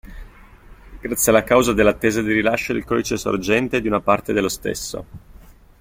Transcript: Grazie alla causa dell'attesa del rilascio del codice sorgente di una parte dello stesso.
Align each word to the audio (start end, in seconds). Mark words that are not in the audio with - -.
Grazie 0.99 1.31
alla 1.31 1.43
causa 1.43 1.73
dell'attesa 1.73 2.23
del 2.23 2.33
rilascio 2.33 2.73
del 2.73 2.83
codice 2.85 3.17
sorgente 3.17 3.81
di 3.81 3.87
una 3.87 4.01
parte 4.01 4.33
dello 4.33 4.49
stesso. 4.49 5.05